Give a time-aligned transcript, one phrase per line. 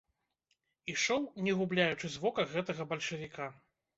[0.93, 3.51] Ішоў, не губляючы з вока гэтага бальшавіка.